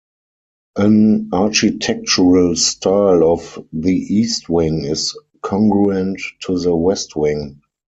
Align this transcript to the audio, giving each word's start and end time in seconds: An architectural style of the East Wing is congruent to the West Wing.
An 0.77 1.29
architectural 1.31 2.55
style 2.55 3.23
of 3.23 3.63
the 3.71 3.93
East 3.93 4.49
Wing 4.49 4.83
is 4.83 5.15
congruent 5.43 6.19
to 6.39 6.57
the 6.57 6.75
West 6.75 7.15
Wing. 7.15 7.61